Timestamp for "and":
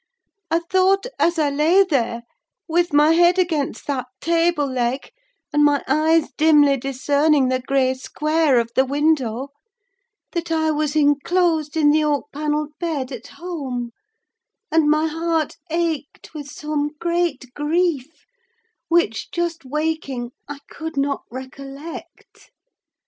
5.53-5.63, 14.71-14.89